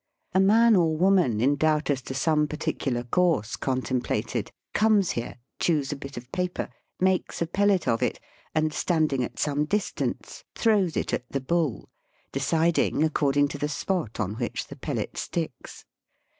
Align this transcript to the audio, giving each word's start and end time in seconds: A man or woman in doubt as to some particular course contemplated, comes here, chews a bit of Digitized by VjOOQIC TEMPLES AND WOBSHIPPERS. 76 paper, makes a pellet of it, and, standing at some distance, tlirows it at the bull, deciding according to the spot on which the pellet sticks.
A 0.33 0.39
man 0.39 0.75
or 0.75 0.97
woman 0.97 1.39
in 1.39 1.55
doubt 1.55 1.91
as 1.91 2.01
to 2.01 2.15
some 2.15 2.47
particular 2.47 3.03
course 3.03 3.55
contemplated, 3.55 4.49
comes 4.73 5.11
here, 5.11 5.35
chews 5.59 5.91
a 5.91 5.95
bit 5.95 6.17
of 6.17 6.23
Digitized 6.31 6.31
by 6.31 6.41
VjOOQIC 6.41 6.41
TEMPLES 6.41 6.49
AND 6.49 6.57
WOBSHIPPERS. 6.57 6.67
76 6.97 6.97
paper, 6.97 7.07
makes 7.11 7.41
a 7.43 7.47
pellet 7.47 7.87
of 7.87 8.01
it, 8.03 8.19
and, 8.55 8.73
standing 8.73 9.23
at 9.23 9.37
some 9.39 9.65
distance, 9.65 10.43
tlirows 10.55 10.97
it 10.97 11.13
at 11.13 11.29
the 11.31 11.39
bull, 11.39 11.89
deciding 12.31 13.03
according 13.03 13.47
to 13.49 13.59
the 13.59 13.69
spot 13.69 14.19
on 14.19 14.33
which 14.37 14.65
the 14.65 14.75
pellet 14.75 15.17
sticks. 15.19 15.85